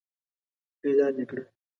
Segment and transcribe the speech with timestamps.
[0.85, 1.45] اعلان يې کړل.